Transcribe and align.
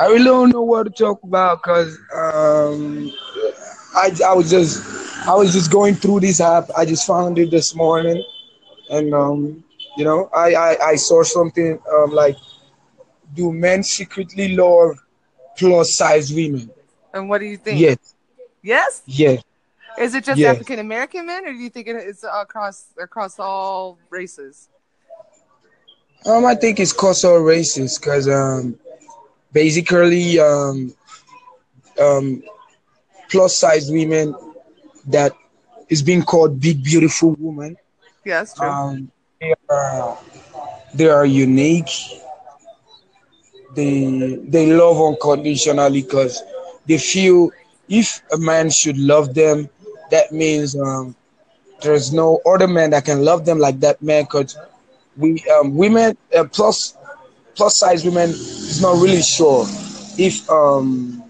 I 0.00 0.06
really 0.06 0.24
don't 0.24 0.50
know 0.50 0.62
what 0.62 0.84
to 0.84 0.90
talk 0.90 1.22
about 1.24 1.62
because 1.62 1.98
um, 2.14 3.12
I 3.96 4.10
I 4.26 4.34
was 4.34 4.50
just 4.50 4.82
I 5.28 5.34
was 5.34 5.52
just 5.52 5.70
going 5.70 5.94
through 5.94 6.20
this 6.20 6.40
app. 6.40 6.70
I 6.76 6.86
just 6.86 7.06
found 7.06 7.38
it 7.38 7.50
this 7.50 7.74
morning, 7.74 8.24
and 8.90 9.14
um, 9.14 9.64
you 9.96 10.04
know 10.04 10.30
I 10.34 10.54
I, 10.54 10.86
I 10.90 10.96
saw 10.96 11.22
something 11.22 11.78
um, 11.92 12.12
like, 12.12 12.36
do 13.34 13.52
men 13.52 13.82
secretly 13.84 14.56
love 14.56 14.98
plus 15.58 15.96
size 15.96 16.32
women? 16.32 16.70
And 17.14 17.28
what 17.28 17.38
do 17.38 17.46
you 17.46 17.58
think? 17.58 17.88
Yes, 17.88 18.14
Yes? 18.62 19.02
yes. 19.06 19.42
Is 19.98 20.14
it 20.14 20.24
just 20.24 20.42
Yes. 20.42 20.44
African 20.44 20.78
American 20.78 21.26
men, 21.26 21.46
or 21.46 21.52
do 21.52 21.58
you 21.58 21.70
think 21.70 21.88
it 21.88 21.96
is 21.96 22.24
across 22.24 22.94
across 23.00 23.38
all 23.38 23.98
races? 24.10 24.68
Um, 26.26 26.44
I 26.46 26.54
think 26.54 26.80
it's 26.80 26.92
cause 26.92 27.24
all 27.24 27.38
races 27.38 27.98
because 27.98 28.28
um, 28.28 28.78
basically 29.52 30.38
um, 30.38 30.94
um, 32.00 32.42
plus 33.30 33.58
size 33.58 33.90
women 33.90 34.34
that 35.06 35.32
is 35.88 36.02
being 36.02 36.22
called 36.22 36.60
big 36.60 36.82
beautiful 36.82 37.32
woman. 37.32 37.76
Yes, 38.24 38.54
true. 38.54 38.68
Um, 38.68 39.10
they 39.40 39.54
are 39.68 40.18
they 40.94 41.08
are 41.08 41.26
unique. 41.26 41.90
They 43.74 44.38
they 44.48 44.72
love 44.72 45.00
unconditionally 45.00 46.02
because 46.02 46.42
they 46.86 46.98
feel 46.98 47.50
if 47.88 48.22
a 48.32 48.38
man 48.38 48.70
should 48.70 48.98
love 48.98 49.34
them, 49.34 49.68
that 50.10 50.32
means 50.32 50.76
um, 50.76 51.14
there's 51.82 52.12
no 52.12 52.40
other 52.46 52.68
man 52.68 52.90
that 52.90 53.04
can 53.04 53.24
love 53.24 53.44
them 53.44 53.58
like 53.58 53.80
that 53.80 54.02
man. 54.02 54.24
Because 54.24 54.56
we 55.16 55.42
um, 55.58 55.76
women 55.76 56.16
uh, 56.36 56.44
plus 56.44 56.96
plus 57.56 57.78
size 57.78 58.04
women 58.04 58.30
is 58.30 58.80
not 58.80 59.00
really 59.02 59.22
sure 59.22 59.66
if 60.18 60.48
um, 60.50 61.22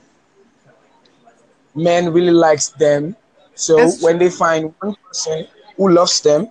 men 1.75 2.13
really 2.13 2.33
likes 2.33 2.71
them. 2.71 3.17
So 3.55 3.77
That's 3.77 4.01
when 4.03 4.19
they 4.19 4.31
find 4.31 4.75
one 4.81 4.95
person 5.07 5.47
who 5.77 5.91
loves 5.91 6.21
them, 6.21 6.49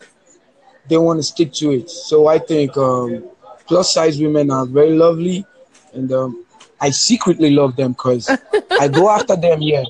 they 0.88 0.98
want 0.98 1.20
to 1.20 1.24
stick 1.24 1.54
to 1.54 1.72
it. 1.72 1.90
So 1.90 2.28
I 2.28 2.40
think 2.40 2.78
um, 2.78 3.24
plus 3.68 3.94
size 3.94 4.20
women 4.20 4.52
are 4.52 4.66
very 4.66 4.96
lovely, 4.96 5.46
and 5.94 6.12
um, 6.12 6.46
I 6.80 6.90
secretly 6.92 7.52
love 7.52 7.76
them 7.76 7.94
because 7.94 8.36
I 8.78 8.88
go 8.88 9.10
after 9.12 9.36
them. 9.36 9.62
Yeah, 9.62 9.84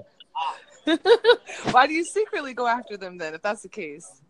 Why 1.71 1.87
do 1.87 1.93
you 1.93 2.03
secretly 2.03 2.53
go 2.53 2.67
after 2.67 2.97
them 2.97 3.17
then, 3.17 3.33
if 3.33 3.41
that's 3.41 3.61
the 3.61 3.69
case? 3.69 4.21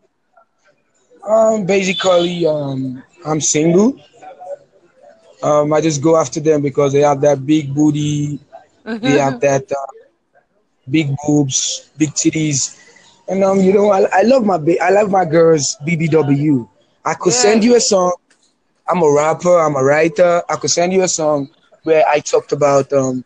um, 1.28 1.64
basically 1.66 2.46
um, 2.46 3.02
I'm 3.26 3.40
single. 3.40 3.98
Um, 5.42 5.72
I 5.72 5.80
just 5.80 6.02
go 6.02 6.16
after 6.16 6.40
them 6.40 6.62
because 6.62 6.92
they 6.92 7.00
have 7.00 7.20
that 7.22 7.44
big 7.46 7.74
booty, 7.74 8.38
they 9.02 9.14
have 9.14 9.38
that 9.40 9.64
uh, 9.70 9.92
big 10.90 11.08
boobs, 11.26 11.90
big 11.98 12.10
titties, 12.10 12.76
and 13.28 13.42
um, 13.44 13.60
you 13.60 13.72
know 13.72 13.90
I, 13.90 14.06
I 14.12 14.22
love 14.22 14.44
my 14.44 14.58
ba- 14.58 14.82
I 14.82 14.90
love 14.90 15.10
my 15.10 15.24
girls 15.24 15.76
BBW. 15.84 16.68
I 17.04 17.14
could 17.14 17.32
send 17.34 17.62
you 17.64 17.76
a 17.76 17.80
song. 17.80 18.12
I'm 18.88 19.02
a 19.02 19.10
rapper. 19.12 19.58
I'm 19.58 19.76
a 19.76 19.82
writer. 19.84 20.42
I 20.48 20.56
could 20.56 20.70
send 20.70 20.92
you 20.92 21.02
a 21.02 21.08
song 21.08 21.48
where 21.84 22.04
I 22.08 22.20
talked 22.20 22.52
about 22.52 22.92
um, 22.92 23.24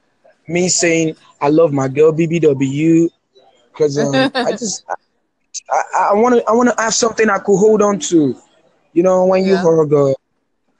me 0.48 0.68
saying 0.68 1.16
I 1.40 1.48
love 1.48 1.72
my 1.72 1.88
girl 1.88 2.12
BBW 2.12 3.08
because 3.72 3.98
um, 3.98 4.32
I 4.44 4.52
just 4.58 4.84
I, 5.70 6.10
I 6.10 6.14
want 6.14 6.36
to 6.36 6.44
I 6.48 6.52
want 6.52 6.70
to 6.70 6.82
have 6.82 6.94
something 6.94 7.28
I 7.28 7.38
could 7.38 7.56
hold 7.58 7.82
on 7.82 7.98
to. 8.10 8.36
You 8.92 9.02
know, 9.02 9.26
when 9.26 9.44
you 9.44 9.56
Yeah. 9.56 9.58
hug 9.58 9.92
a, 9.92 10.14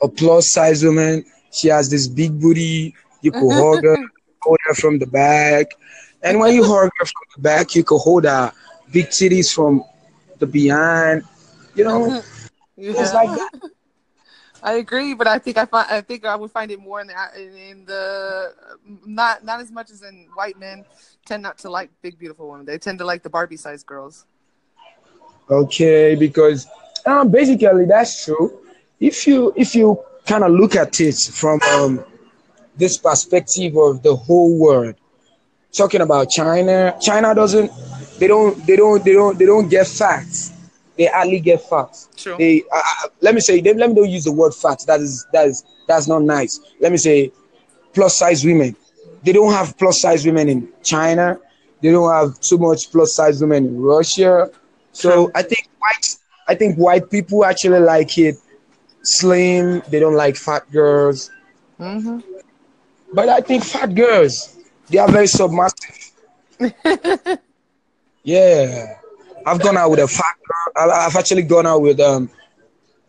a 0.04 0.08
plus 0.08 0.50
size 0.50 0.84
woman, 0.84 1.24
she 1.50 1.68
has 1.68 1.88
this 1.90 2.06
big 2.06 2.40
booty. 2.40 2.94
You 3.22 3.32
could 3.32 3.52
hug 3.52 3.82
her, 3.82 3.98
hold 4.40 4.58
her 4.66 4.74
from 4.74 4.98
the 4.98 5.06
back, 5.06 5.72
and 6.22 6.38
when 6.38 6.54
you 6.54 6.62
hug 6.72 6.90
her 6.98 7.06
from 7.06 7.26
the 7.36 7.42
back, 7.42 7.74
you 7.74 7.82
could 7.82 7.98
hold 7.98 8.24
her 8.24 8.52
big 8.92 9.06
titties 9.08 9.52
from 9.52 9.82
the 10.38 10.46
behind. 10.46 11.22
You 11.74 11.84
know, 11.84 12.22
it's 12.76 13.14
like 13.14 13.30
that. 13.30 13.70
I 14.62 14.74
agree, 14.74 15.12
but 15.12 15.26
I 15.26 15.38
think 15.38 15.58
I 15.58 15.66
find 15.66 15.86
I 15.90 16.00
think 16.00 16.24
I 16.24 16.36
would 16.36 16.50
find 16.50 16.70
it 16.70 16.80
more 16.80 17.00
in 17.00 17.08
the 17.08 17.14
in, 17.36 17.54
in 17.54 17.84
the 17.84 18.54
not 19.04 19.44
not 19.44 19.60
as 19.60 19.70
much 19.70 19.90
as 19.90 20.02
in 20.02 20.28
white 20.34 20.58
men 20.58 20.86
tend 21.26 21.42
not 21.42 21.58
to 21.58 21.70
like 21.70 21.90
big 22.00 22.18
beautiful 22.18 22.48
women. 22.50 22.64
They 22.64 22.78
tend 22.78 22.98
to 23.00 23.04
like 23.04 23.22
the 23.22 23.28
Barbie 23.28 23.58
sized 23.58 23.84
girls. 23.84 24.24
Okay, 25.50 26.14
because 26.14 26.66
um, 27.04 27.30
basically 27.30 27.84
that's 27.84 28.24
true. 28.24 28.63
If 29.04 29.26
you 29.26 29.52
if 29.54 29.74
you 29.74 30.02
kind 30.24 30.44
of 30.44 30.52
look 30.52 30.76
at 30.76 30.98
it 30.98 31.14
from 31.14 31.60
um, 31.74 32.02
this 32.74 32.96
perspective 32.96 33.76
of 33.76 34.02
the 34.02 34.16
whole 34.16 34.58
world, 34.58 34.94
talking 35.72 36.00
about 36.00 36.30
China, 36.30 36.96
China 37.02 37.34
doesn't 37.34 37.70
they 38.18 38.26
don't 38.26 38.66
they 38.66 38.76
don't 38.76 39.04
they 39.04 39.12
don't 39.12 39.38
they 39.38 39.44
don't 39.44 39.68
get 39.68 39.86
facts. 39.86 40.52
They 40.96 41.04
hardly 41.04 41.40
get 41.40 41.60
facts. 41.68 42.08
True. 42.16 42.36
They 42.38 42.64
uh, 42.72 43.08
let 43.20 43.34
me 43.34 43.42
say 43.42 43.60
they, 43.60 43.74
let 43.74 43.90
me 43.90 43.94
don't 43.94 44.08
use 44.08 44.24
the 44.24 44.32
word 44.32 44.54
facts. 44.54 44.86
That 44.86 45.00
is 45.00 45.26
that 45.34 45.48
is 45.48 45.64
that's 45.86 46.08
not 46.08 46.22
nice. 46.22 46.58
Let 46.80 46.90
me 46.90 46.96
say 46.96 47.30
plus 47.92 48.16
size 48.16 48.42
women. 48.42 48.74
They 49.22 49.32
don't 49.32 49.52
have 49.52 49.76
plus 49.76 50.00
size 50.00 50.24
women 50.24 50.48
in 50.48 50.68
China. 50.82 51.38
They 51.82 51.90
don't 51.90 52.10
have 52.10 52.40
too 52.40 52.56
much 52.56 52.90
plus 52.90 53.12
size 53.12 53.38
women 53.42 53.66
in 53.66 53.82
Russia. 53.82 54.50
So 54.92 55.30
I 55.34 55.42
think 55.42 55.68
white 55.78 56.16
I 56.48 56.54
think 56.54 56.76
white 56.76 57.10
people 57.10 57.44
actually 57.44 57.80
like 57.80 58.16
it 58.16 58.38
slim. 59.04 59.82
They 59.90 60.00
don't 60.00 60.14
like 60.16 60.36
fat 60.36 60.70
girls. 60.72 61.30
hmm 61.78 62.20
But 63.12 63.28
I 63.28 63.40
think 63.40 63.64
fat 63.64 63.94
girls 63.94 64.56
they 64.88 64.98
are 64.98 65.08
very 65.10 65.26
submissive. 65.26 66.12
Yeah, 68.24 68.96
I've 69.46 69.60
gone 69.60 69.76
out 69.76 69.90
with 69.90 70.00
a 70.00 70.08
fat 70.08 70.36
girl. 70.76 70.90
I've 70.92 71.16
actually 71.16 71.42
gone 71.42 71.66
out 71.66 71.80
with 71.82 72.00
um 72.00 72.30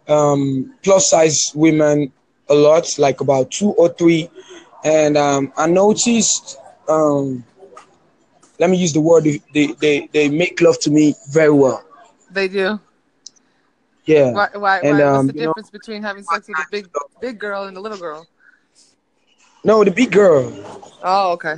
um 0.07 0.73
plus 0.83 1.09
size 1.09 1.51
women 1.55 2.11
a 2.49 2.55
lot, 2.55 2.97
like 2.99 3.21
about 3.21 3.51
two 3.51 3.69
or 3.71 3.89
three, 3.89 4.29
and 4.83 5.17
um 5.17 5.51
I 5.57 5.67
noticed 5.67 6.57
um 6.87 7.43
let 8.59 8.69
me 8.69 8.77
use 8.77 8.93
the 8.93 9.01
word 9.01 9.25
they 9.53 9.67
they, 9.79 10.07
they 10.13 10.29
make 10.29 10.61
love 10.61 10.79
to 10.81 10.91
me 10.91 11.15
very 11.31 11.51
well. 11.51 11.83
They 12.29 12.47
do. 12.47 12.79
Yeah. 14.05 14.31
Why? 14.31 14.49
Why? 14.53 14.79
And, 14.79 14.97
why? 14.99 15.03
um, 15.03 15.15
What's 15.15 15.27
the 15.27 15.33
you 15.33 15.39
know- 15.45 15.49
difference 15.51 15.69
between 15.71 16.03
having 16.03 16.23
sex 16.23 16.47
with 16.47 16.57
a 16.57 16.65
big 16.71 16.89
big 17.21 17.39
girl 17.39 17.63
and 17.63 17.77
a 17.77 17.79
little 17.79 17.97
girl? 17.97 18.27
No, 19.63 19.83
the 19.83 19.91
big 19.91 20.11
girl. 20.11 20.51
Oh, 21.03 21.31
okay. 21.33 21.55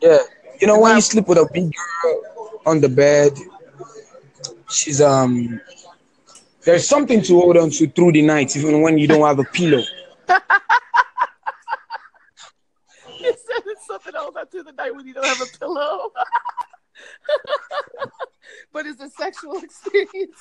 Yeah. 0.00 0.18
You 0.60 0.68
know 0.68 0.78
when 0.78 0.94
you 0.94 1.00
sleep 1.02 1.26
with 1.26 1.38
a 1.38 1.48
big 1.52 1.72
girl 2.02 2.60
on 2.66 2.80
the 2.80 2.88
bed, 2.88 3.32
she's 4.70 5.00
um 5.00 5.60
there's 6.64 6.88
something 6.88 7.20
to 7.22 7.40
hold 7.40 7.56
on 7.56 7.70
to 7.70 7.88
through 7.88 8.12
the 8.12 8.22
night, 8.22 8.56
even 8.56 8.80
when 8.80 8.96
you 8.96 9.08
don't 9.08 9.26
have 9.26 9.38
a 9.38 9.44
pillow. 9.44 9.82
You 13.20 13.30
said 13.32 13.62
it's 13.66 13.86
something 13.86 14.14
else 14.14 14.36
out 14.36 14.50
through 14.50 14.64
the 14.64 14.72
night 14.72 14.94
when 14.94 15.06
you 15.06 15.14
don't 15.14 15.24
have 15.24 15.40
a 15.40 15.58
pillow. 15.58 16.12
but 18.72 18.84
it's 18.84 19.00
a 19.00 19.08
sexual 19.08 19.56
experience. 19.62 20.36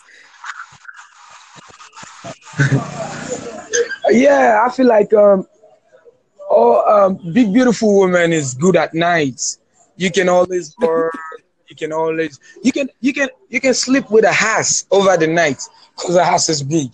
Yeah, 4.09 4.65
I 4.65 4.71
feel 4.71 4.87
like 4.87 5.13
um 5.13 5.47
oh 6.49 7.05
um 7.05 7.33
big 7.33 7.53
beautiful 7.53 7.95
woman 7.99 8.33
is 8.33 8.53
good 8.53 8.75
at 8.75 8.93
night. 8.93 9.41
You 9.95 10.11
can 10.11 10.29
always 10.29 10.75
or 10.81 11.11
you 11.69 11.75
can 11.75 11.91
always 11.93 12.39
you 12.61 12.71
can 12.71 12.89
you 12.99 13.13
can 13.13 13.29
you 13.49 13.59
can 13.61 13.73
sleep 13.73 14.09
with 14.11 14.25
a 14.25 14.31
house 14.31 14.85
over 14.91 15.15
the 15.17 15.27
night 15.27 15.61
because 15.95 16.15
the 16.15 16.23
house 16.23 16.49
is 16.49 16.61
big. 16.61 16.91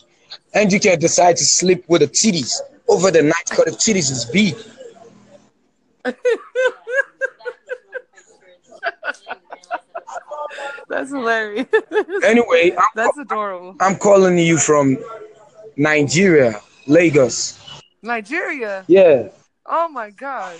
And 0.54 0.72
you 0.72 0.80
can 0.80 1.00
decide 1.00 1.38
to 1.38 1.46
sleep 1.46 1.84
with 1.88 2.02
the 2.02 2.08
titties 2.08 2.54
over 2.88 3.12
the 3.12 3.24
night 3.24 3.44
because 3.50 3.66
the 3.66 3.72
titties 3.72 4.12
is 4.12 4.26
big. 4.26 4.56
That's 10.90 11.12
hilarious. 11.12 11.68
Anyway, 12.24 12.72
I'm, 12.76 12.84
That's 12.96 13.18
adorable. 13.18 13.76
I'm 13.80 13.96
calling 13.96 14.38
you 14.40 14.58
from 14.58 14.98
Nigeria, 15.84 16.60
Lagos. 16.88 17.58
Nigeria. 18.04 18.84
Yeah. 18.88 19.30
Oh 19.66 19.88
my 19.88 20.10
god. 20.10 20.58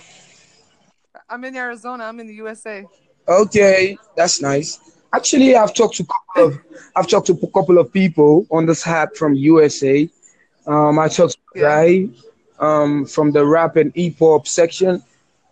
I'm 1.28 1.44
in 1.44 1.54
Arizona. 1.56 2.04
I'm 2.04 2.18
in 2.20 2.26
the 2.26 2.34
USA. 2.34 2.86
Okay, 3.28 3.98
that's 4.16 4.40
nice. 4.40 4.78
Actually, 5.12 5.54
I've 5.54 5.74
talked 5.74 5.96
to 5.96 6.04
couple 6.06 6.44
of 6.48 6.58
I've 6.96 7.06
talked 7.06 7.26
to 7.26 7.34
a 7.34 7.46
couple 7.50 7.76
of 7.78 7.92
people 7.92 8.46
on 8.50 8.64
this 8.64 8.86
app 8.86 9.14
from 9.14 9.34
USA. 9.34 10.08
Um, 10.66 10.98
I 10.98 11.08
talked 11.08 11.34
to 11.34 11.38
a 11.54 11.58
Yeah. 11.60 11.68
guy 11.68 12.08
um, 12.58 13.04
from 13.04 13.30
the 13.30 13.44
rap 13.44 13.76
and 13.76 13.92
hip 13.94 14.18
hop 14.18 14.48
section. 14.48 15.02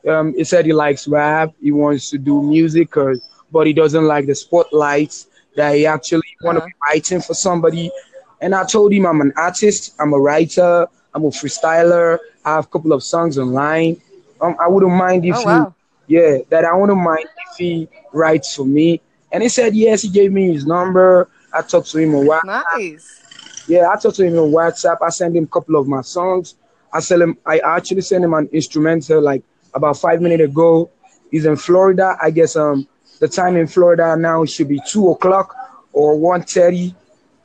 Um, 0.08 0.32
he 0.34 0.44
said 0.44 0.64
he 0.64 0.72
likes 0.72 1.06
rap. 1.06 1.52
He 1.60 1.72
wants 1.72 2.08
to 2.10 2.16
do 2.18 2.42
music, 2.42 2.96
or, 2.96 3.16
but 3.52 3.66
he 3.66 3.74
doesn't 3.74 4.06
like 4.06 4.24
the 4.26 4.34
spotlight. 4.34 5.26
That 5.56 5.74
he 5.74 5.84
actually 5.86 6.22
want 6.42 6.56
to 6.56 6.62
Uh-huh. 6.62 6.68
be 6.68 6.74
writing 6.94 7.20
for 7.20 7.34
somebody. 7.34 7.90
And 8.40 8.54
I 8.54 8.64
told 8.64 8.92
him 8.92 9.06
I'm 9.06 9.20
an 9.20 9.32
artist. 9.36 9.94
I'm 9.98 10.12
a 10.12 10.18
writer. 10.18 10.86
I'm 11.14 11.24
a 11.24 11.28
freestyler. 11.28 12.18
I 12.44 12.54
have 12.56 12.64
a 12.64 12.68
couple 12.68 12.92
of 12.92 13.02
songs 13.02 13.38
online. 13.38 13.96
Um, 14.40 14.56
I 14.60 14.68
wouldn't 14.68 14.92
mind 14.92 15.24
if 15.24 15.36
Oh 15.36 15.42
he, 15.42 15.46
wow. 15.46 15.74
yeah, 16.06 16.38
that 16.50 16.64
I 16.64 16.74
wouldn't 16.74 16.98
mind 16.98 17.26
if 17.50 17.56
he 17.58 17.88
writes 18.12 18.54
for 18.54 18.64
me. 18.66 19.00
And 19.32 19.42
he 19.42 19.48
said 19.48 19.74
yes. 19.74 20.02
He 20.02 20.08
gave 20.08 20.32
me 20.32 20.52
his 20.52 20.66
number. 20.66 21.28
I 21.52 21.62
talked 21.62 21.90
to 21.90 21.98
him 21.98 22.14
on 22.14 22.26
WhatsApp. 22.26 22.42
Nice. 22.44 23.22
Yeah, 23.66 23.88
I 23.90 23.96
talked 23.96 24.16
to 24.16 24.24
him 24.24 24.34
on 24.38 24.50
WhatsApp. 24.50 24.96
I 25.02 25.10
sent 25.10 25.36
him 25.36 25.44
a 25.44 25.46
couple 25.46 25.76
of 25.76 25.86
my 25.86 26.00
songs. 26.02 26.54
I 26.92 27.00
sent 27.00 27.22
him. 27.22 27.36
I 27.46 27.58
actually 27.58 28.00
sent 28.02 28.24
him 28.24 28.34
an 28.34 28.48
instrumental 28.52 29.20
like 29.22 29.42
about 29.74 29.96
five 29.98 30.20
minutes 30.20 30.42
ago. 30.42 30.90
He's 31.30 31.44
in 31.44 31.56
Florida. 31.56 32.16
I 32.20 32.30
guess 32.30 32.56
um 32.56 32.86
the 33.20 33.28
time 33.28 33.56
in 33.56 33.66
Florida 33.66 34.16
now 34.16 34.44
should 34.44 34.68
be 34.68 34.80
two 34.86 35.10
o'clock 35.10 35.54
or 35.92 36.16
one 36.18 36.42
thirty. 36.42 36.94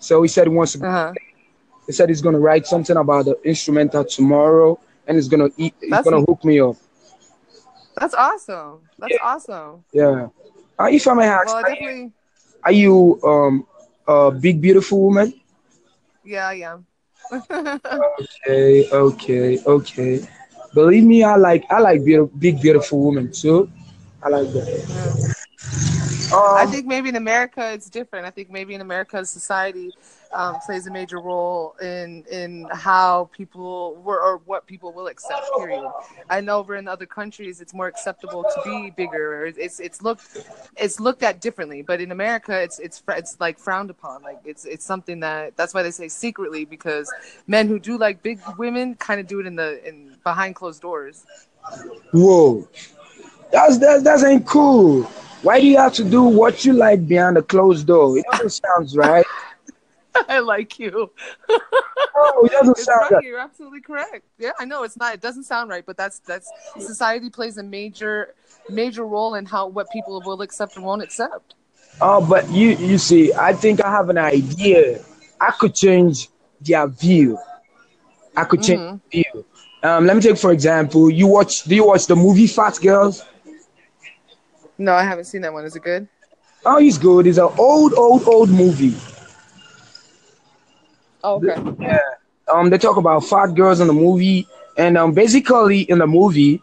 So 0.03 0.21
he 0.21 0.27
said 0.27 0.47
he 0.47 0.53
wants 0.53 0.73
to. 0.73 0.85
Uh 0.85 0.91
huh. 0.91 1.13
He 1.87 1.91
said 1.93 2.09
he's 2.09 2.21
gonna 2.21 2.39
write 2.39 2.65
something 2.65 2.95
about 2.97 3.25
the 3.25 3.35
instrumental 3.43 4.03
tomorrow, 4.05 4.79
and 5.07 5.15
he's 5.17 5.27
gonna 5.27 5.49
eat. 5.57 5.73
He's 5.81 5.89
That's- 5.89 6.05
gonna 6.05 6.21
hook 6.27 6.43
me 6.43 6.59
up. 6.59 6.75
That's 7.97 8.13
awesome. 8.13 8.81
That's 8.97 9.17
awesome. 9.21 9.83
Yeah. 9.93 10.27
Uh, 10.79 10.89
if 10.91 11.07
I 11.07 11.13
may 11.13 11.27
ask, 11.27 11.47
Well, 11.47 11.57
are 11.57 11.69
you, 11.69 11.75
definitely. 11.75 12.11
are 12.63 12.71
you 12.71 13.19
um 13.23 13.65
a 14.07 14.31
big 14.31 14.61
beautiful 14.61 14.99
woman? 15.01 15.33
Yeah, 16.23 16.47
I 16.47 16.55
am. 16.71 16.85
Okay, 18.23 18.89
okay, 18.91 19.59
okay. 19.65 20.21
Believe 20.73 21.03
me, 21.03 21.23
I 21.23 21.35
like 21.35 21.63
I 21.69 21.79
like 21.79 22.03
beautiful, 22.03 22.35
big 22.37 22.61
beautiful 22.61 23.03
women 23.05 23.31
too. 23.31 23.69
I 24.23 24.29
like 24.29 24.49
that. 24.53 24.67
I 24.69 25.42
Um, 26.33 26.67
think 26.67 26.85
maybe 26.87 27.09
in 27.09 27.15
America 27.15 27.71
it's 27.73 27.89
different. 27.89 28.25
I 28.25 28.29
think 28.29 28.49
maybe 28.49 28.73
in 28.73 28.81
America 28.81 29.25
society 29.25 29.91
um, 30.31 30.57
plays 30.65 30.87
a 30.87 30.91
major 30.91 31.19
role 31.19 31.75
in 31.81 32.23
in 32.31 32.67
how 32.71 33.29
people 33.31 33.95
were 34.03 34.21
or 34.21 34.37
what 34.45 34.65
people 34.65 34.91
will 34.91 35.07
accept. 35.07 35.45
Period. 35.57 35.83
I 36.29 36.41
know 36.41 36.57
over 36.57 36.75
in 36.75 36.87
other 36.87 37.05
countries 37.05 37.61
it's 37.61 37.73
more 37.73 37.87
acceptable 37.87 38.43
to 38.43 38.61
be 38.63 38.91
bigger. 38.91 39.43
Or 39.43 39.45
it's 39.45 39.79
it's 39.79 40.01
looked 40.01 40.37
it's 40.75 40.99
looked 40.99 41.23
at 41.23 41.39
differently. 41.39 41.81
But 41.81 42.01
in 42.01 42.11
America 42.11 42.59
it's 42.59 42.79
it's 42.79 43.03
it's 43.09 43.39
like 43.39 43.59
frowned 43.59 43.89
upon. 43.89 44.23
Like 44.23 44.39
it's 44.43 44.65
it's 44.65 44.85
something 44.85 45.19
that 45.19 45.55
that's 45.55 45.73
why 45.73 45.83
they 45.83 45.91
say 45.91 46.07
secretly 46.07 46.65
because 46.65 47.11
men 47.47 47.67
who 47.67 47.79
do 47.79 47.97
like 47.97 48.23
big 48.23 48.39
women 48.57 48.95
kind 48.95 49.19
of 49.19 49.27
do 49.27 49.39
it 49.39 49.45
in 49.45 49.55
the 49.55 49.87
in 49.87 50.17
behind 50.23 50.55
closed 50.55 50.81
doors. 50.81 51.25
whoa, 52.11 52.67
that's 53.51 53.77
that 53.77 54.03
that 54.03 54.23
ain't 54.23 54.45
cool. 54.45 55.09
Why 55.43 55.59
do 55.59 55.67
you 55.67 55.77
have 55.77 55.93
to 55.95 56.03
do 56.03 56.23
what 56.23 56.65
you 56.65 56.73
like 56.73 57.07
behind 57.07 57.35
the 57.37 57.43
closed 57.43 57.85
door? 57.87 58.17
It 58.17 58.25
doesn't 58.31 58.49
sound 58.51 58.95
right. 58.95 59.25
I 60.29 60.39
like 60.39 60.79
you. 60.79 61.11
No, 61.49 62.43
it 62.43 62.51
doesn't 62.51 62.77
It's 62.77 62.85
sound 62.85 63.01
right. 63.01 63.11
right. 63.11 63.23
You're 63.23 63.39
absolutely 63.39 63.81
correct. 63.81 64.25
Yeah, 64.37 64.51
I 64.59 64.65
know 64.65 64.83
it's 64.83 64.95
not. 64.97 65.13
It 65.15 65.21
doesn't 65.21 65.43
sound 65.43 65.69
right, 65.69 65.85
but 65.85 65.97
that's 65.97 66.19
that's 66.19 66.51
society 66.79 67.29
plays 67.29 67.57
a 67.57 67.63
major 67.63 68.35
major 68.69 69.05
role 69.05 69.35
in 69.35 69.45
how 69.45 69.67
what 69.67 69.89
people 69.91 70.21
will 70.21 70.41
accept 70.41 70.75
and 70.77 70.85
won't 70.85 71.01
accept. 71.01 71.55
Oh, 72.01 72.25
but 72.25 72.49
you 72.49 72.69
you 72.69 72.97
see, 72.97 73.33
I 73.33 73.53
think 73.53 73.83
I 73.83 73.91
have 73.91 74.09
an 74.09 74.17
idea. 74.17 75.01
I 75.41 75.51
could 75.51 75.75
change 75.75 76.29
their 76.61 76.87
view. 76.87 77.37
I 78.37 78.43
could 78.45 78.61
change 78.61 78.81
Mhm. 78.81 79.01
view. 79.11 79.45
Um, 79.83 80.05
let 80.05 80.15
me 80.15 80.21
take 80.21 80.37
for 80.37 80.51
example. 80.51 81.09
You 81.09 81.27
watch? 81.27 81.63
Do 81.63 81.75
you 81.75 81.85
watch 81.85 82.07
the 82.07 82.15
movie 82.15 82.47
Fat 82.47 82.79
Girls? 82.81 83.23
No, 84.77 84.93
I 84.93 85.03
haven't 85.03 85.25
seen 85.25 85.41
that 85.41 85.53
one. 85.53 85.65
Is 85.65 85.75
it 85.75 85.83
good? 85.83 86.07
Oh, 86.65 86.79
he's 86.79 86.97
good. 86.97 87.27
It's 87.27 87.37
an 87.37 87.49
old, 87.57 87.93
old, 87.93 88.27
old 88.27 88.49
movie. 88.49 88.95
Oh, 91.23 91.35
okay. 91.35 91.55
Yeah. 91.79 91.99
Um, 92.51 92.69
they 92.69 92.77
talk 92.77 92.97
about 92.97 93.21
fat 93.25 93.47
girls 93.55 93.79
in 93.79 93.87
the 93.87 93.93
movie, 93.93 94.47
and 94.77 94.97
um, 94.97 95.13
basically 95.13 95.81
in 95.81 95.99
the 95.99 96.07
movie, 96.07 96.61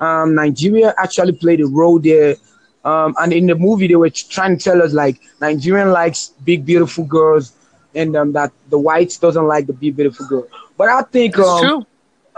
um, 0.00 0.34
Nigeria 0.34 0.94
actually 0.98 1.32
played 1.32 1.60
a 1.60 1.66
role 1.66 1.98
there. 1.98 2.36
Um, 2.84 3.14
and 3.20 3.32
in 3.32 3.46
the 3.46 3.54
movie, 3.54 3.86
they 3.86 3.94
were 3.94 4.10
trying 4.10 4.58
to 4.58 4.62
tell 4.62 4.82
us 4.82 4.92
like 4.92 5.20
Nigerian 5.40 5.90
likes 5.90 6.32
big, 6.44 6.66
beautiful 6.66 7.04
girls, 7.04 7.52
and 7.94 8.16
um, 8.16 8.32
that 8.32 8.52
the 8.68 8.78
whites 8.78 9.16
doesn't 9.18 9.46
like 9.46 9.66
the 9.66 9.72
big, 9.72 9.96
beautiful 9.96 10.26
girl. 10.26 10.48
But 10.76 10.88
I 10.88 11.02
think 11.02 11.38
It's 11.38 11.48
um, 11.48 11.60
true. 11.60 11.86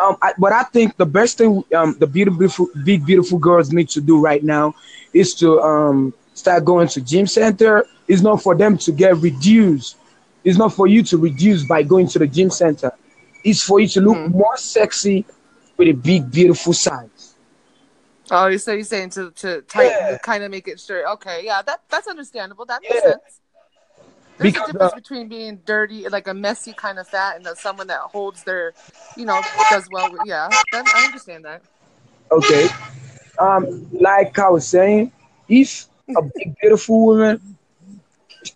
Um, 0.04 0.16
I, 0.22 0.32
but 0.38 0.52
I 0.52 0.62
think 0.64 0.96
the 0.96 1.06
best 1.06 1.38
thing 1.38 1.64
um, 1.74 1.96
the 1.98 2.06
beautiful, 2.06 2.68
big, 2.84 3.04
beautiful 3.06 3.38
girls 3.38 3.72
need 3.72 3.88
to 3.90 4.00
do 4.00 4.20
right 4.20 4.42
now 4.42 4.74
is 5.12 5.34
to 5.36 5.60
um, 5.60 6.12
start 6.34 6.64
going 6.64 6.88
to 6.88 7.00
gym 7.00 7.26
center. 7.26 7.84
It's 8.08 8.22
not 8.22 8.42
for 8.42 8.54
them 8.54 8.76
to 8.78 8.92
get 8.92 9.16
reduced. 9.18 9.96
It's 10.44 10.58
not 10.58 10.72
for 10.74 10.86
you 10.86 11.02
to 11.04 11.16
reduce 11.16 11.64
by 11.64 11.82
going 11.82 12.08
to 12.08 12.18
the 12.18 12.26
gym 12.26 12.50
center. 12.50 12.92
It's 13.44 13.62
for 13.62 13.80
you 13.80 13.88
to 13.88 14.00
look 14.00 14.16
Mhm. 14.18 14.30
more 14.30 14.56
sexy 14.56 15.24
with 15.76 15.88
a 15.88 15.92
big, 15.92 16.30
beautiful 16.30 16.72
size. 16.72 17.34
Oh, 18.30 18.56
so 18.56 18.72
you're 18.72 18.84
saying 18.84 19.10
to 19.10 19.30
to 19.32 19.62
tighten, 19.62 20.06
Yeah. 20.12 20.18
kind 20.18 20.42
of 20.44 20.50
make 20.50 20.66
it 20.66 20.80
straight. 20.80 21.04
Okay, 21.04 21.44
yeah, 21.44 21.62
that 21.62 21.82
that's 21.90 22.08
understandable. 22.08 22.64
That 22.64 22.82
makes 22.82 22.94
Yeah. 22.96 23.12
sense. 23.12 23.40
There's 24.36 24.52
Because, 24.52 24.68
a 24.68 24.72
difference 24.72 24.92
uh, 24.92 24.96
between 24.96 25.28
being 25.28 25.60
dirty, 25.64 26.08
like 26.08 26.26
a 26.26 26.34
messy 26.34 26.72
kind 26.72 26.98
of 26.98 27.06
fat, 27.06 27.36
and 27.36 27.46
someone 27.56 27.86
that 27.86 28.00
holds 28.00 28.42
their, 28.42 28.74
you 29.16 29.26
know, 29.26 29.40
does 29.70 29.88
well. 29.90 30.10
With, 30.10 30.22
yeah, 30.24 30.48
that, 30.72 30.86
I 30.94 31.04
understand 31.06 31.44
that. 31.44 31.62
Okay. 32.32 32.68
Um, 33.38 33.86
like 33.92 34.38
I 34.38 34.48
was 34.48 34.66
saying, 34.66 35.12
if 35.48 35.86
a 36.16 36.22
big, 36.34 36.56
beautiful 36.60 37.06
woman 37.06 37.56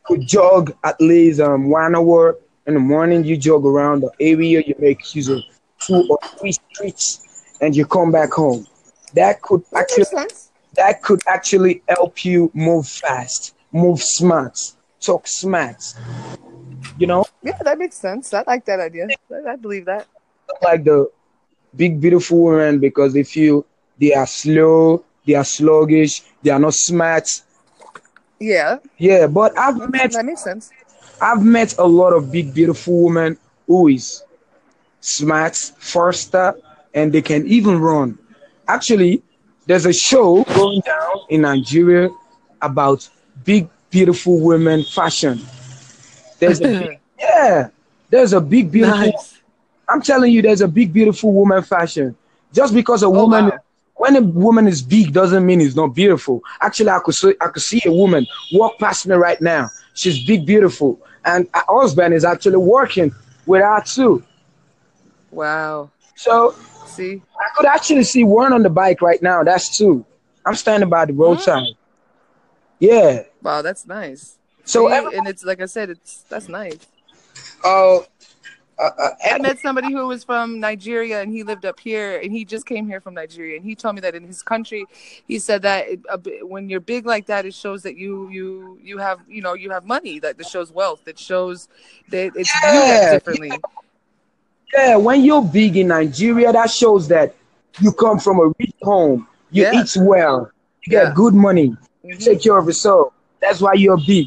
could 0.04 0.26
jog 0.26 0.74
at 0.84 1.00
least 1.00 1.40
um, 1.40 1.70
one 1.70 1.94
hour 1.94 2.36
in 2.66 2.74
the 2.74 2.80
morning, 2.80 3.24
you 3.24 3.36
jog 3.36 3.64
around 3.64 4.00
the 4.00 4.10
area, 4.20 4.62
you 4.66 4.74
make 4.78 5.14
use 5.14 5.28
of 5.28 5.40
two 5.80 6.06
or 6.10 6.18
three 6.38 6.52
streets, 6.52 7.54
and 7.60 7.76
you 7.76 7.86
come 7.86 8.10
back 8.10 8.32
home. 8.32 8.66
That 9.14 9.42
could 9.42 9.62
actually 9.74 10.04
sense. 10.04 10.50
that 10.74 11.02
could 11.02 11.20
actually 11.28 11.82
help 11.88 12.24
you 12.24 12.50
move 12.52 12.86
fast, 12.86 13.54
move 13.72 14.02
smart, 14.02 14.72
talk 15.00 15.26
smart. 15.26 15.94
You 16.98 17.06
know, 17.06 17.24
Yeah, 17.42 17.58
that 17.62 17.78
makes 17.78 17.96
sense. 17.96 18.32
I 18.34 18.42
like 18.46 18.64
that 18.66 18.80
idea. 18.80 19.08
I, 19.30 19.52
I 19.52 19.56
believe 19.56 19.84
that. 19.86 20.06
like 20.62 20.84
the 20.84 21.10
big 21.76 22.00
beautiful 22.00 22.44
women 22.44 22.80
because 22.80 23.12
they 23.12 23.22
feel 23.22 23.64
they 23.98 24.14
are 24.14 24.26
slow, 24.26 25.04
they 25.26 25.34
are 25.34 25.44
sluggish, 25.44 26.22
they 26.42 26.50
are 26.50 26.58
not 26.58 26.74
smart. 26.74 27.42
Yeah, 28.40 28.78
Yeah, 28.98 29.26
but 29.26 29.56
I've 29.58 29.74
mm-hmm. 29.74 29.90
met 29.90 30.12
that 30.12 30.24
makes 30.24 30.44
sense. 30.44 30.70
I've 31.20 31.44
met 31.44 31.76
a 31.78 31.84
lot 31.84 32.12
of 32.12 32.30
big 32.30 32.54
beautiful 32.54 33.04
women 33.04 33.36
who 33.66 33.88
is 33.88 34.22
smart, 35.00 35.56
faster, 35.56 36.54
and 36.94 37.12
they 37.12 37.22
can 37.22 37.46
even 37.46 37.80
run. 37.80 38.18
Actually, 38.68 39.22
there's 39.66 39.86
a 39.86 39.92
show 39.92 40.44
going 40.54 40.80
down 40.80 41.16
in 41.28 41.42
Nigeria 41.42 42.08
about 42.62 43.08
big 43.44 43.68
beautiful 43.90 44.40
women 44.40 44.84
fashion. 44.84 45.40
There's 46.38 46.60
a 46.60 46.64
big, 46.68 46.98
yeah, 47.18 47.68
there's 48.10 48.32
a 48.32 48.40
big 48.40 48.70
beautiful 48.70 48.98
nice. 48.98 49.38
I'm 49.88 50.02
telling 50.02 50.32
you, 50.32 50.42
there's 50.42 50.60
a 50.60 50.68
big, 50.68 50.92
beautiful 50.92 51.32
woman 51.32 51.62
fashion. 51.62 52.16
Just 52.52 52.74
because 52.74 53.02
a 53.02 53.06
Oh, 53.06 53.10
woman, 53.10 53.46
wow. 53.46 53.58
when 53.96 54.16
a 54.16 54.20
woman 54.20 54.66
is 54.68 54.82
big, 54.82 55.12
doesn't 55.12 55.44
mean 55.44 55.60
it's 55.60 55.74
not 55.76 55.88
beautiful. 55.88 56.42
Actually, 56.60 56.90
I 56.90 56.98
could 57.00 57.14
see, 57.14 57.34
I 57.40 57.46
could 57.48 57.62
see 57.62 57.80
a 57.86 57.92
woman 57.92 58.26
walk 58.52 58.78
past 58.78 59.06
me 59.06 59.14
right 59.14 59.40
now. 59.40 59.68
She's 59.94 60.24
big, 60.24 60.46
beautiful, 60.46 61.00
and 61.24 61.48
her 61.54 61.62
husband 61.68 62.14
is 62.14 62.24
actually 62.24 62.58
working 62.58 63.12
with 63.46 63.62
her 63.62 63.82
too. 63.84 64.22
Wow. 65.30 65.90
So 66.16 66.54
See, 66.86 67.22
I 67.38 67.44
could 67.56 67.66
actually 67.66 68.02
see 68.04 68.24
one 68.24 68.52
on 68.52 68.62
the 68.62 68.70
bike 68.70 69.02
right 69.02 69.22
now. 69.22 69.42
That's 69.44 69.76
two. 69.76 70.04
I'm 70.44 70.54
standing 70.54 70.88
by 70.88 71.04
the 71.06 71.12
roadside. 71.12 71.62
Mm. 71.62 71.76
Yeah. 72.78 73.24
wow, 73.42 73.62
that's 73.62 73.86
nice. 73.86 74.36
So 74.64 74.88
See, 74.88 75.16
and 75.16 75.26
it's 75.26 75.44
like 75.44 75.60
I 75.60 75.66
said, 75.66 75.90
it's 75.90 76.22
that's 76.28 76.48
nice. 76.48 76.78
uh, 77.64 77.98
uh, 77.98 78.00
uh, 78.78 79.08
I 79.24 79.38
met 79.38 79.58
somebody 79.58 79.90
who 79.92 80.06
was 80.06 80.22
from 80.22 80.60
Nigeria 80.60 81.20
and 81.20 81.32
he 81.32 81.42
lived 81.42 81.64
up 81.66 81.80
here 81.80 82.20
and 82.20 82.30
he 82.32 82.44
just 82.44 82.64
came 82.66 82.86
here 82.86 83.00
from 83.00 83.14
Nigeria 83.14 83.56
and 83.56 83.64
he 83.64 83.74
told 83.74 83.96
me 83.96 84.00
that 84.02 84.14
in 84.14 84.24
his 84.24 84.42
country 84.42 84.86
he 85.26 85.38
said 85.40 85.62
that 85.62 85.86
it, 85.88 86.48
when 86.48 86.68
you're 86.68 86.78
big 86.78 87.04
like 87.04 87.26
that 87.26 87.44
it 87.44 87.54
shows 87.54 87.82
that 87.82 87.96
you 87.96 88.28
you 88.28 88.78
you 88.80 88.98
have 88.98 89.18
you 89.28 89.42
know 89.42 89.54
you 89.54 89.70
have 89.70 89.84
money 89.84 90.20
that 90.20 90.38
it 90.38 90.46
shows 90.46 90.70
wealth 90.70 91.08
it 91.08 91.18
shows 91.18 91.68
that 92.10 92.30
it's 92.36 92.52
viewed 92.60 92.84
Yeah. 92.86 93.10
differently 93.10 93.52
Yeah, 94.72 94.96
when 94.96 95.24
you're 95.24 95.42
big 95.42 95.76
in 95.76 95.88
Nigeria, 95.88 96.52
that 96.52 96.70
shows 96.70 97.08
that 97.08 97.34
you 97.80 97.90
come 97.90 98.18
from 98.18 98.38
a 98.38 98.46
rich 98.60 98.74
home. 98.82 99.26
You 99.50 99.62
Yeah. 99.64 99.80
eat 99.82 99.96
well. 99.96 100.50
You 100.84 100.90
get 100.90 101.04
Yeah. 101.08 101.14
good 101.14 101.34
money. 101.34 101.74
You 102.08 102.16
Mhm. 102.16 102.24
take 102.24 102.42
care 102.42 102.56
of 102.58 102.66
yourself. 102.66 103.12
That's 103.40 103.60
why 103.60 103.74
you're 103.74 103.98
big. 104.06 104.26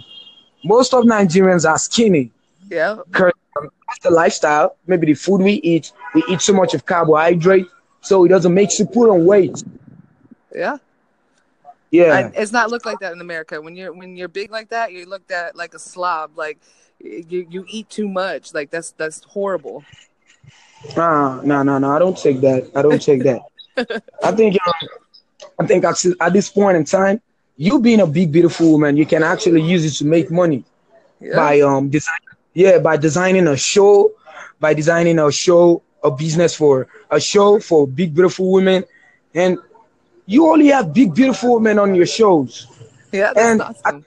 Most 0.63 0.93
of 0.93 1.03
Nigerians 1.05 1.67
are 1.69 1.77
skinny. 1.77 2.31
yeah 2.69 2.97
Because 3.09 3.33
um, 3.59 3.69
that's 3.87 3.99
the 4.03 4.11
lifestyle. 4.11 4.75
Maybe 4.87 5.07
the 5.07 5.13
food 5.15 5.41
we 5.41 5.53
eat, 5.53 5.91
we 6.15 6.23
eat 6.29 6.41
so 6.41 6.53
much 6.53 6.73
of 6.73 6.85
carbohydrate, 6.85 7.67
so 8.01 8.23
it 8.25 8.29
doesn't 8.29 8.53
make 8.53 8.77
you 8.79 8.85
put 8.85 9.09
on 9.09 9.25
weight. 9.25 9.63
yeah 10.55 10.77
Yeah. 11.91 12.17
And 12.17 12.35
it's 12.35 12.51
not 12.51 12.69
looked 12.69 12.85
like 12.85 12.99
that 12.99 13.13
in 13.13 13.21
America 13.21 13.61
when 13.61 13.75
you're 13.75 13.91
when 13.93 14.15
you're 14.15 14.29
big 14.29 14.51
like 14.51 14.69
that 14.69 14.91
you're 14.93 15.05
looked 15.07 15.31
at 15.31 15.55
like 15.55 15.73
a 15.73 15.79
slob 15.79 16.37
like 16.37 16.57
you 16.99 17.45
you 17.49 17.65
eat 17.67 17.89
too 17.89 18.07
much 18.07 18.53
like 18.53 18.69
that's 18.71 18.91
that's 18.91 19.23
horrible 19.25 19.83
Ah, 20.97 21.39
no, 21.43 21.61
no, 21.63 21.77
no. 21.77 21.91
I 21.91 21.99
don't 21.99 22.17
take 22.17 22.41
that. 22.41 22.69
I 22.75 22.81
don't 22.81 23.01
take 23.01 23.23
that. 23.23 23.41
I 24.23 24.31
think 24.31 24.57
um, 24.67 24.89
I 25.59 25.65
think 25.67 25.83
at, 25.85 25.95
at 26.19 26.33
this 26.33 26.49
point 26.49 26.75
in 26.77 26.85
time, 26.85 27.21
you 27.65 27.79
being 27.79 28.01
a 28.01 28.07
big 28.07 28.31
beautiful 28.31 28.71
woman, 28.73 28.97
you 28.97 29.05
can 29.05 29.23
actually 29.23 29.61
use 29.61 29.83
it 29.89 29.93
to 29.99 30.05
make 30.15 30.27
money 30.31 30.63
Yeah. 31.19 31.35
by 31.41 31.61
um 31.61 31.89
design 31.89 32.23
yeah 32.53 32.77
by 32.79 32.95
designing 33.07 33.47
a 33.47 33.57
show, 33.57 34.11
by 34.59 34.71
designing 34.81 35.17
a 35.19 35.31
show, 35.31 35.81
a 36.03 36.11
business 36.23 36.55
for 36.55 36.87
a 37.09 37.19
show 37.19 37.59
for 37.59 37.87
big 37.87 38.09
beautiful 38.15 38.51
women, 38.57 38.83
and 39.41 39.57
you 40.25 40.47
only 40.53 40.67
have 40.75 40.93
big 40.93 41.13
beautiful 41.13 41.49
women 41.55 41.77
on 41.79 41.89
your 41.99 42.07
shows. 42.19 42.51
Yeah, 43.11 43.31
that's 43.33 43.39
and 43.47 43.61
awesome. 43.61 44.05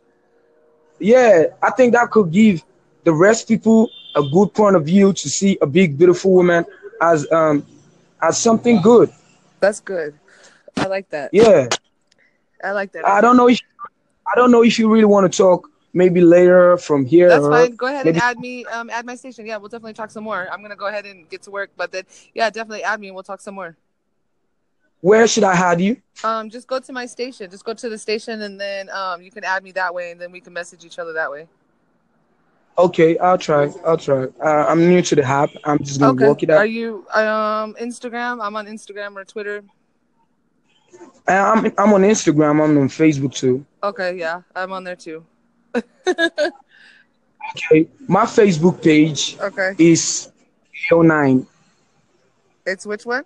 Yeah, 0.98 1.46
I 1.62 1.70
think 1.70 1.92
that 1.94 2.10
could 2.10 2.30
give 2.30 2.62
the 3.04 3.12
rest 3.12 3.48
people 3.48 3.88
a 4.14 4.22
good 4.22 4.52
point 4.54 4.76
of 4.76 4.84
view 4.84 5.12
to 5.12 5.28
see 5.28 5.58
a 5.60 5.66
big 5.66 5.98
beautiful 5.98 6.32
woman 6.34 6.64
as 7.00 7.30
um 7.30 7.64
as 8.20 8.38
something 8.40 8.80
good. 8.80 9.10
That's 9.60 9.80
good. 9.80 10.14
I 10.76 10.86
like 10.86 11.08
that. 11.10 11.30
Yeah. 11.32 11.68
I 12.64 12.72
like 12.72 12.92
that. 12.92 13.06
I 13.06 13.20
don't 13.20 13.36
know 13.36 13.48
if 13.48 13.60
I 14.26 14.34
don't 14.36 14.50
know 14.50 14.62
if 14.64 14.78
you 14.78 14.90
really 14.90 15.04
want 15.04 15.30
to 15.30 15.36
talk 15.36 15.68
maybe 15.92 16.20
later 16.20 16.76
from 16.76 17.04
here. 17.04 17.28
That's 17.28 17.46
fine. 17.46 17.76
Go 17.76 17.86
ahead 17.86 18.04
maybe- 18.06 18.16
and 18.18 18.22
add 18.22 18.38
me. 18.38 18.64
Um, 18.66 18.90
add 18.90 19.04
my 19.06 19.14
station. 19.14 19.46
Yeah, 19.46 19.58
we'll 19.58 19.68
definitely 19.68 19.92
talk 19.94 20.10
some 20.10 20.24
more. 20.24 20.48
I'm 20.50 20.62
gonna 20.62 20.76
go 20.76 20.86
ahead 20.86 21.04
and 21.06 21.28
get 21.28 21.42
to 21.42 21.50
work, 21.50 21.70
but 21.76 21.92
then 21.92 22.04
yeah, 22.34 22.48
definitely 22.50 22.82
add 22.82 22.98
me 23.00 23.08
and 23.08 23.14
we'll 23.14 23.22
talk 23.24 23.40
some 23.40 23.54
more. 23.54 23.76
Where 25.02 25.26
should 25.28 25.44
I 25.44 25.52
add 25.52 25.82
you? 25.82 25.98
Um, 26.24 26.48
just 26.48 26.66
go 26.66 26.78
to 26.80 26.92
my 26.92 27.04
station. 27.04 27.50
Just 27.50 27.64
go 27.64 27.74
to 27.74 27.88
the 27.90 27.98
station 27.98 28.40
and 28.42 28.58
then 28.58 28.88
um, 28.88 29.20
you 29.20 29.30
can 29.30 29.44
add 29.44 29.62
me 29.62 29.70
that 29.72 29.94
way, 29.94 30.10
and 30.12 30.20
then 30.20 30.32
we 30.32 30.40
can 30.40 30.52
message 30.54 30.84
each 30.84 30.98
other 30.98 31.12
that 31.12 31.30
way. 31.30 31.46
Okay, 32.76 33.16
I'll 33.18 33.38
try. 33.38 33.70
I'll 33.86 33.98
try. 33.98 34.24
Uh, 34.42 34.66
I'm 34.68 34.80
new 34.88 35.00
to 35.02 35.14
the 35.14 35.22
app. 35.22 35.50
I'm 35.64 35.78
just 35.78 36.00
gonna 36.00 36.12
Okay. 36.14 36.26
work 36.26 36.42
it 36.42 36.50
out. 36.50 36.56
Are 36.58 36.66
you 36.66 37.06
um 37.14 37.74
Instagram? 37.80 38.42
I'm 38.44 38.56
on 38.56 38.66
Instagram 38.66 39.14
or 39.16 39.24
Twitter. 39.24 39.62
I'm 41.26 41.64
I'm 41.78 41.92
on 41.94 42.02
Instagram. 42.02 42.50
I'm 42.62 42.78
on 42.78 42.88
Facebook 42.88 43.34
too. 43.34 43.64
Okay, 43.82 44.16
yeah, 44.18 44.42
I'm 44.54 44.72
on 44.72 44.84
there 44.84 44.96
too. 44.96 45.24
Okay, 47.56 47.86
my 48.08 48.24
Facebook 48.24 48.82
page 48.82 49.36
Okay, 49.38 49.74
is 49.78 50.30
Leo 50.90 51.02
Nine. 51.02 51.46
it's 52.66 52.86
which 52.86 53.04
one? 53.04 53.24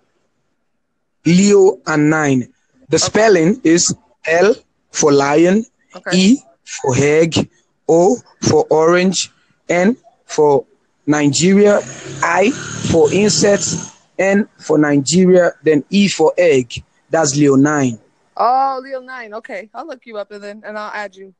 Leo 1.25 1.79
and 1.87 2.09
Nine. 2.09 2.53
The 2.89 2.99
spelling 2.99 3.61
is 3.63 3.95
L 4.27 4.55
for 4.91 5.11
lion, 5.13 5.65
Okay. 5.95 6.17
E 6.17 6.37
for 6.65 6.93
egg, 6.97 7.49
O 7.87 8.17
for 8.41 8.65
orange, 8.69 9.31
N 9.69 9.95
for 10.25 10.65
Nigeria, 11.07 11.79
I 12.21 12.51
for 12.91 13.11
insects, 13.13 13.97
N 14.19 14.47
for 14.57 14.77
Nigeria, 14.77 15.53
then 15.63 15.83
E 15.89 16.07
for 16.09 16.33
egg. 16.37 16.83
That's 17.09 17.35
Leo 17.35 17.55
9. 17.55 17.99
Oh, 18.37 18.79
Leo 18.81 19.01
Nine. 19.01 19.33
Okay, 19.33 19.69
I'll 19.73 19.85
look 19.85 20.05
you 20.05 20.17
up 20.17 20.31
and 20.31 20.43
then 20.43 20.63
and 20.65 20.77
I'll 20.77 20.91
add 20.91 21.15
you. 21.15 21.33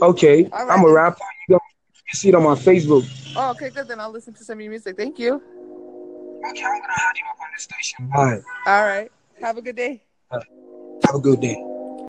Okay, 0.00 0.44
right 0.44 0.70
I'm 0.70 0.84
a 0.84 0.92
rapper. 0.92 1.18
You 1.48 1.58
can 2.08 2.18
see 2.18 2.28
it 2.28 2.34
on 2.34 2.42
my 2.42 2.54
Facebook. 2.54 3.06
Oh, 3.36 3.50
okay, 3.50 3.70
good. 3.70 3.88
Then 3.88 4.00
I'll 4.00 4.10
listen 4.10 4.32
to 4.34 4.44
some 4.44 4.58
of 4.58 4.62
your 4.62 4.70
music. 4.70 4.96
Thank 4.96 5.18
you. 5.18 5.34
Okay, 5.34 6.64
I'm 6.64 6.80
gonna 6.80 6.92
have 6.96 7.16
you 7.16 7.24
up 7.30 7.40
on 7.40 7.48
the 7.54 7.60
station. 7.60 8.08
Bye. 8.08 8.40
All 8.66 8.84
right. 8.84 9.10
Have 9.40 9.58
a 9.58 9.62
good 9.62 9.76
day. 9.76 10.02
Have 10.30 11.14
a 11.14 11.18
good 11.18 11.40
day. 11.40 11.75